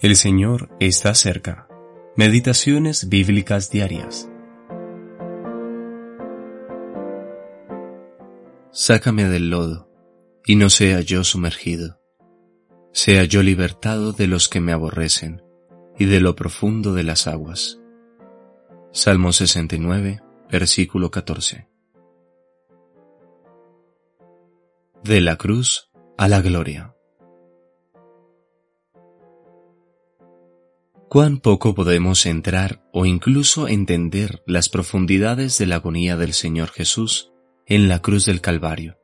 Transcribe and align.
El 0.00 0.16
Señor 0.16 0.70
está 0.80 1.14
cerca. 1.14 1.68
Meditaciones 2.16 3.10
bíblicas 3.10 3.70
diarias. 3.70 4.30
Sácame 8.70 9.28
del 9.28 9.50
lodo, 9.50 9.90
y 10.46 10.56
no 10.56 10.70
sea 10.70 11.02
yo 11.02 11.22
sumergido. 11.22 12.00
Sea 12.92 13.24
yo 13.24 13.42
libertado 13.42 14.12
de 14.12 14.26
los 14.26 14.48
que 14.48 14.60
me 14.60 14.72
aborrecen, 14.72 15.42
y 15.98 16.06
de 16.06 16.20
lo 16.20 16.34
profundo 16.34 16.94
de 16.94 17.02
las 17.02 17.26
aguas. 17.26 17.78
Salmo 18.92 19.34
69, 19.34 20.22
versículo 20.50 21.10
14. 21.10 21.68
De 25.04 25.20
la 25.20 25.36
cruz 25.36 25.90
a 26.16 26.26
la 26.26 26.40
gloria. 26.40 26.94
Cuán 31.10 31.38
poco 31.38 31.74
podemos 31.74 32.24
entrar 32.24 32.84
o 32.92 33.04
incluso 33.04 33.66
entender 33.66 34.44
las 34.46 34.68
profundidades 34.68 35.58
de 35.58 35.66
la 35.66 35.74
agonía 35.74 36.16
del 36.16 36.32
Señor 36.32 36.68
Jesús 36.68 37.32
en 37.66 37.88
la 37.88 38.00
cruz 38.00 38.26
del 38.26 38.40
Calvario, 38.40 38.96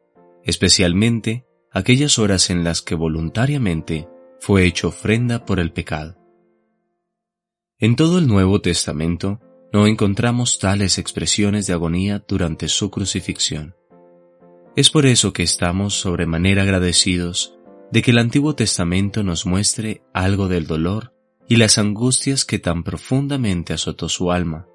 especialmente 0.45 1.45
aquellas 1.73 2.21
horas 2.21 2.49
en 2.49 2.63
las 2.63 2.81
que 2.81 2.95
voluntariamente 2.95 4.09
fue 4.39 4.67
hecho 4.67 4.87
ofrenda 4.87 5.45
por 5.45 5.59
el 5.59 5.73
pecado. 5.73 6.17
En 7.81 7.97
todo 7.97 8.21
el 8.21 8.29
Nuevo 8.29 8.61
Testamento 8.61 9.41
no 9.73 9.89
encontramos 9.89 10.61
tales 10.61 10.99
expresiones 10.99 11.67
de 11.67 11.73
agonía 11.73 12.25
durante 12.29 12.69
su 12.69 12.89
crucifixión. 12.89 13.75
Es 14.77 14.91
por 14.91 15.07
eso 15.07 15.33
que 15.33 15.43
estamos 15.43 15.95
sobremanera 15.95 16.63
agradecidos 16.63 17.59
de 17.91 18.03
que 18.03 18.13
el 18.13 18.19
Antiguo 18.19 18.55
Testamento 18.55 19.25
nos 19.25 19.45
muestre 19.45 20.03
algo 20.15 20.47
del 20.47 20.69
dolor 20.69 21.16
y 21.49 21.57
las 21.57 21.79
angustias 21.79 22.45
que 22.45 22.59
tan 22.59 22.83
profundamente 22.83 23.73
azotó 23.73 24.09
su 24.09 24.33
alma, 24.33 24.67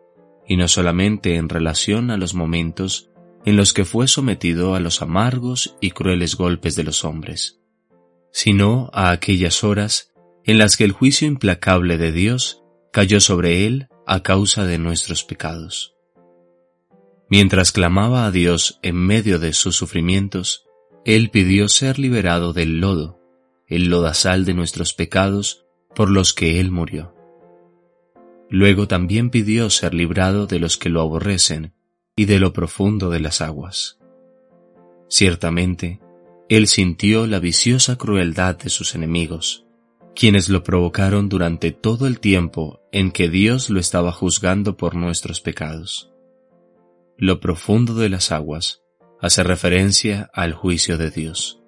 y 0.48 0.58
no 0.58 0.68
solamente 0.68 1.36
en 1.36 1.50
relación 1.50 2.12
a 2.12 2.18
los 2.18 2.34
momentos 2.34 3.10
en 3.46 3.58
los 3.58 3.74
que 3.74 3.86
fue 3.86 4.08
sometido 4.08 4.76
a 4.76 4.80
los 4.80 5.02
amargos 5.02 5.76
y 5.82 5.92
crueles 5.92 6.36
golpes 6.36 6.76
de 6.76 6.84
los 6.84 7.04
hombres, 7.04 7.60
sino 8.32 8.90
a 8.94 9.12
aquellas 9.12 9.64
horas 9.64 10.12
en 10.44 10.58
las 10.58 10.78
que 10.78 10.84
el 10.84 10.92
juicio 10.92 11.28
implacable 11.28 11.98
de 11.98 12.12
Dios 12.12 12.64
cayó 12.92 13.20
sobre 13.20 13.66
él 13.66 13.88
a 14.06 14.22
causa 14.22 14.66
de 14.66 14.78
nuestros 14.78 15.24
pecados. 15.24 15.96
Mientras 17.30 17.72
clamaba 17.72 18.26
a 18.26 18.32
Dios 18.32 18.80
en 18.82 18.96
medio 18.96 19.40
de 19.40 19.54
sus 19.54 19.76
sufrimientos, 19.76 20.66
él 21.06 21.30
pidió 21.30 21.68
ser 21.70 21.98
liberado 21.98 22.54
del 22.54 22.80
lodo, 22.80 23.20
el 23.68 23.90
lodazal 23.90 24.44
de 24.46 24.54
nuestros 24.54 24.94
pecados 24.94 25.61
por 25.96 26.10
los 26.10 26.34
que 26.34 26.60
Él 26.60 26.72
murió. 26.72 27.16
Luego 28.50 28.88
también 28.88 29.30
pidió 29.30 29.70
ser 29.70 29.94
librado 29.94 30.46
de 30.46 30.60
los 30.60 30.78
que 30.78 30.90
lo 30.90 31.02
aborrecen 31.02 31.74
y 32.16 32.26
de 32.26 32.40
lo 32.40 32.52
profundo 32.54 33.10
de 33.10 33.20
las 33.20 33.42
aguas. 33.42 33.98
Ciertamente, 35.08 36.02
Él 36.50 36.68
sintió 36.68 37.28
la 37.28 37.40
viciosa 37.40 37.98
crueldad 37.98 38.58
de 38.58 38.70
sus 38.70 38.94
enemigos, 38.96 39.66
quienes 40.16 40.50
lo 40.50 40.64
provocaron 40.64 41.30
durante 41.30 41.72
todo 41.72 42.08
el 42.08 42.20
tiempo 42.20 42.82
en 42.92 43.12
que 43.12 43.30
Dios 43.30 43.70
lo 43.70 43.80
estaba 43.80 44.12
juzgando 44.12 44.76
por 44.76 44.96
nuestros 44.96 45.40
pecados. 45.40 46.12
Lo 47.18 47.40
profundo 47.40 47.94
de 47.94 48.10
las 48.10 48.32
aguas 48.32 48.82
hace 49.22 49.44
referencia 49.44 50.30
al 50.34 50.54
juicio 50.54 50.98
de 50.98 51.12
Dios. 51.12 51.61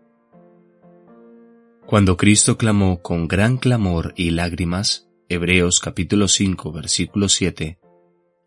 Cuando 1.94 2.18
Cristo 2.18 2.58
clamó 2.58 3.04
con 3.04 3.28
gran 3.28 3.58
clamor 3.58 4.16
y 4.18 4.32
lágrimas, 4.32 5.08
Hebreos 5.30 5.80
capítulo 5.80 6.28
5 6.28 6.72
versículo 6.72 7.30
7, 7.30 7.78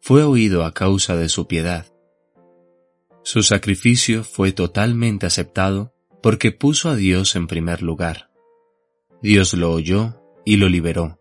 fue 0.01 0.25
oído 0.25 0.65
a 0.65 0.75
causa 0.75 1.15
de 1.15 1.29
su 1.29 1.47
piedad. 1.47 1.87
Su 3.23 3.45
sacrificio 3.45 4.25
fue 4.25 4.51
totalmente 4.51 5.27
aceptado 5.27 5.95
porque 6.25 6.51
puso 6.51 6.89
a 6.89 6.97
Dios 6.97 7.37
en 7.37 7.47
primer 7.47 7.83
lugar. 7.83 8.33
Dios 9.23 9.55
lo 9.55 9.71
oyó 9.71 10.21
y 10.45 10.57
lo 10.57 10.69
liberó, 10.69 11.21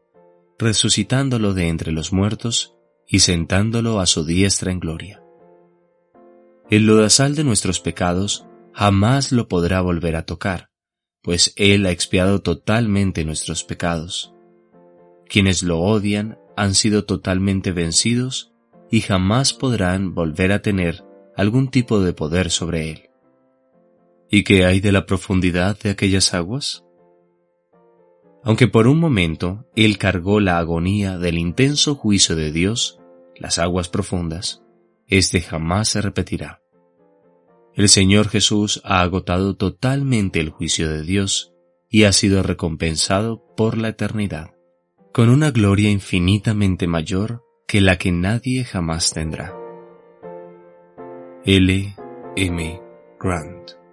resucitándolo 0.57 1.53
de 1.53 1.67
entre 1.67 1.91
los 1.91 2.11
muertos 2.11 2.73
y 3.07 3.19
sentándolo 3.19 3.99
a 3.99 4.07
su 4.07 4.25
diestra 4.25 4.71
en 4.71 4.79
gloria. 4.79 5.21
El 6.71 6.87
lodazal 6.87 7.35
de 7.35 7.43
nuestros 7.43 7.79
pecados 7.79 8.47
jamás 8.73 9.31
lo 9.31 9.47
podrá 9.47 9.81
volver 9.81 10.15
a 10.15 10.25
tocar 10.25 10.71
pues 11.25 11.53
Él 11.55 11.87
ha 11.87 11.91
expiado 11.91 12.43
totalmente 12.43 13.25
nuestros 13.25 13.63
pecados. 13.63 14.31
Quienes 15.27 15.63
lo 15.63 15.79
odian 15.79 16.37
han 16.55 16.75
sido 16.75 17.05
totalmente 17.05 17.71
vencidos 17.71 18.53
y 18.91 19.01
jamás 19.01 19.51
podrán 19.51 20.13
volver 20.13 20.51
a 20.51 20.61
tener 20.61 21.03
algún 21.35 21.71
tipo 21.71 21.99
de 21.99 22.13
poder 22.13 22.51
sobre 22.51 22.91
Él. 22.91 23.09
¿Y 24.29 24.43
qué 24.43 24.65
hay 24.65 24.81
de 24.81 24.91
la 24.91 25.07
profundidad 25.07 25.79
de 25.79 25.89
aquellas 25.89 26.35
aguas? 26.35 26.85
Aunque 28.43 28.67
por 28.67 28.87
un 28.87 28.99
momento 28.99 29.65
Él 29.75 29.97
cargó 29.97 30.39
la 30.39 30.59
agonía 30.59 31.17
del 31.17 31.39
intenso 31.39 31.95
juicio 31.95 32.35
de 32.35 32.51
Dios, 32.51 32.99
las 33.35 33.57
aguas 33.57 33.89
profundas, 33.89 34.61
este 35.07 35.41
jamás 35.41 35.89
se 35.89 36.01
repetirá. 36.01 36.61
El 37.75 37.89
Señor 37.89 38.29
Jesús 38.29 38.81
ha 38.85 39.01
agotado 39.01 39.57
totalmente 39.57 40.39
el 40.39 40.49
juicio 40.49 40.89
de 40.89 41.03
Dios 41.03 41.53
y 41.89 42.05
ha 42.05 42.13
sido 42.13 42.41
recompensado 42.41 43.43
por 43.57 43.77
la 43.77 43.89
eternidad, 43.89 44.51
con 45.11 45.29
una 45.29 45.51
gloria 45.51 45.89
infinitamente 45.89 46.87
mayor 46.87 47.43
que 47.67 47.81
la 47.81 47.97
que 47.97 48.13
nadie 48.13 48.63
jamás 48.63 49.11
tendrá. 49.11 49.53
L. 51.43 51.95
M. 52.37 52.81
Grant 53.19 53.84